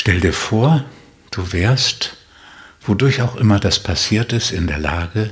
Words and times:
Stell 0.00 0.20
dir 0.20 0.32
vor, 0.32 0.82
du 1.30 1.52
wärst, 1.52 2.16
wodurch 2.80 3.20
auch 3.20 3.36
immer 3.36 3.60
das 3.60 3.78
passiert 3.78 4.32
ist, 4.32 4.50
in 4.50 4.66
der 4.66 4.78
Lage, 4.78 5.30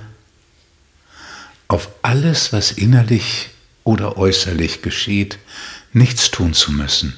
auf 1.68 1.88
alles, 2.02 2.52
was 2.52 2.72
innerlich 2.72 3.48
oder 3.82 4.18
äußerlich 4.18 4.82
geschieht, 4.82 5.38
nichts 5.94 6.30
tun 6.30 6.52
zu 6.52 6.70
müssen. 6.70 7.14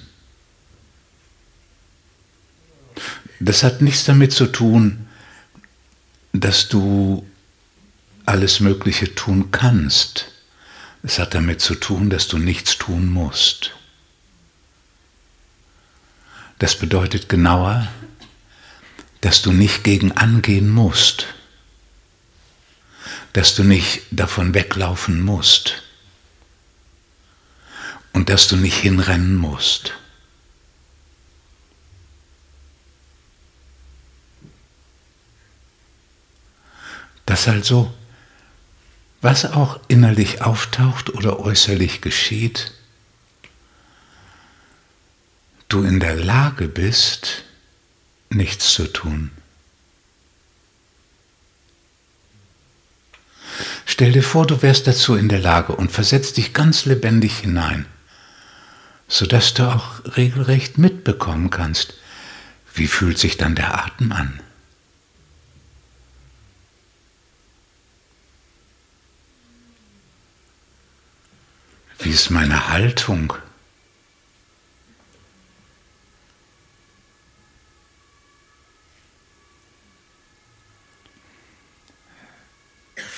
Das 3.40 3.64
hat 3.64 3.82
nichts 3.82 4.04
damit 4.04 4.30
zu 4.30 4.46
tun, 4.46 5.08
dass 6.32 6.68
du 6.68 7.26
alles 8.26 8.60
Mögliche 8.60 9.16
tun 9.16 9.50
kannst. 9.50 10.30
Es 11.02 11.18
hat 11.18 11.34
damit 11.34 11.60
zu 11.60 11.74
tun, 11.74 12.10
dass 12.10 12.28
du 12.28 12.38
nichts 12.38 12.78
tun 12.78 13.06
musst. 13.06 13.72
Das 16.60 16.76
bedeutet 16.78 17.30
genauer, 17.30 17.88
dass 19.22 19.40
du 19.40 19.50
nicht 19.50 19.82
gegen 19.82 20.12
angehen 20.12 20.68
musst, 20.68 21.26
dass 23.32 23.54
du 23.54 23.64
nicht 23.64 24.02
davon 24.10 24.52
weglaufen 24.52 25.22
musst 25.22 25.82
und 28.12 28.28
dass 28.28 28.46
du 28.46 28.56
nicht 28.56 28.76
hinrennen 28.76 29.36
musst. 29.36 29.94
Dass 37.24 37.48
also, 37.48 37.90
was 39.22 39.46
auch 39.46 39.80
innerlich 39.88 40.42
auftaucht 40.42 41.08
oder 41.08 41.40
äußerlich 41.40 42.02
geschieht, 42.02 42.74
du 45.72 45.84
in 45.84 46.00
der 46.00 46.16
Lage 46.16 46.68
bist, 46.68 47.44
nichts 48.28 48.72
zu 48.74 48.86
tun. 48.86 49.30
Stell 53.86 54.12
dir 54.12 54.22
vor, 54.22 54.46
du 54.46 54.62
wärst 54.62 54.86
dazu 54.86 55.14
in 55.14 55.28
der 55.28 55.40
Lage 55.40 55.74
und 55.74 55.90
versetz 55.90 56.32
dich 56.32 56.52
ganz 56.52 56.84
lebendig 56.84 57.38
hinein, 57.38 57.86
sodass 59.08 59.54
du 59.54 59.68
auch 59.68 60.16
regelrecht 60.16 60.78
mitbekommen 60.78 61.50
kannst, 61.50 61.94
wie 62.74 62.86
fühlt 62.86 63.18
sich 63.18 63.36
dann 63.36 63.54
der 63.54 63.84
Atem 63.84 64.12
an. 64.12 64.40
Wie 71.98 72.10
ist 72.10 72.30
meine 72.30 72.68
Haltung? 72.68 73.34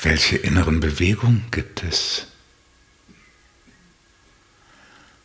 Welche 0.03 0.37
inneren 0.37 0.81
Bewegungen 0.81 1.47
gibt 1.53 1.85
es? 1.85 2.27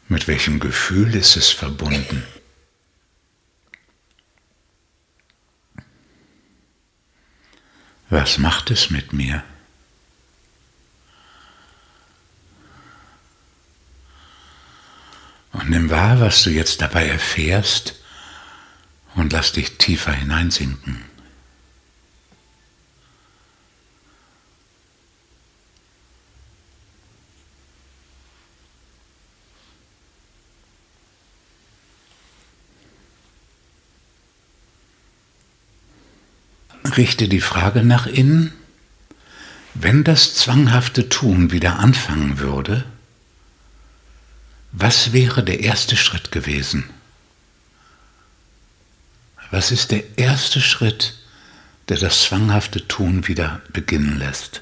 Mit 0.07 0.27
welchem 0.27 0.59
Gefühl 0.59 1.15
ist 1.15 1.35
es 1.35 1.49
verbunden? 1.49 2.23
Was 8.09 8.37
macht 8.37 8.69
es 8.69 8.91
mit 8.91 9.13
mir? 9.13 9.43
Und 15.53 15.71
nimm 15.71 15.89
wahr, 15.89 16.19
was 16.19 16.43
du 16.43 16.51
jetzt 16.51 16.81
dabei 16.81 17.07
erfährst 17.07 17.95
und 19.15 19.33
lass 19.33 19.53
dich 19.53 19.79
tiefer 19.79 20.13
hineinsinken. 20.13 21.06
Richte 36.95 37.27
die 37.27 37.41
Frage 37.41 37.83
nach 37.83 38.07
innen, 38.07 38.53
wenn 39.73 40.03
das 40.03 40.35
zwanghafte 40.35 41.09
Tun 41.09 41.51
wieder 41.51 41.79
anfangen 41.79 42.39
würde, 42.39 42.85
was 44.71 45.13
wäre 45.13 45.43
der 45.43 45.61
erste 45.61 45.97
Schritt 45.97 46.31
gewesen? 46.31 46.89
Was 49.49 49.71
ist 49.71 49.91
der 49.91 50.17
erste 50.17 50.61
Schritt, 50.61 51.15
der 51.89 51.97
das 51.97 52.23
zwanghafte 52.23 52.87
Tun 52.87 53.27
wieder 53.27 53.61
beginnen 53.71 54.17
lässt? 54.17 54.61